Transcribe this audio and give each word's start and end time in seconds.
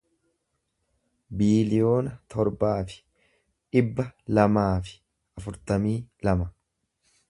biiliyoona 1.41 2.15
torbaa 2.35 2.73
fi 2.93 2.97
dhibba 3.77 4.09
lamaa 4.37 4.71
fi 4.89 4.99
afurtamii 5.43 5.97
lama 6.29 6.55